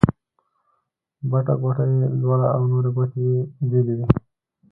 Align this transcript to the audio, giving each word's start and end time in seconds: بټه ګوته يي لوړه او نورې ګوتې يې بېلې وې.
بټه 1.29 1.53
ګوته 1.61 1.83
يي 1.93 2.03
لوړه 2.21 2.47
او 2.55 2.61
نورې 2.71 2.89
ګوتې 2.95 3.19
يې 3.29 3.37
بېلې 3.69 3.93
وې. 3.97 4.07